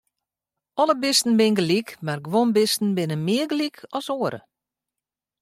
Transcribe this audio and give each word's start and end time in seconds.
Alle 0.81 0.95
bisten 1.03 1.33
binne 1.39 1.57
gelyk, 1.59 1.89
mar 2.05 2.19
guon 2.27 2.49
bisten 2.55 2.89
binne 2.97 3.17
mear 3.25 3.47
gelyk 3.51 3.77
as 3.97 4.07
oare. 4.17 4.39